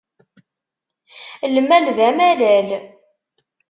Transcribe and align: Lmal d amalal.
Lmal 1.55 1.85
d 1.95 1.97
amalal. 2.07 2.69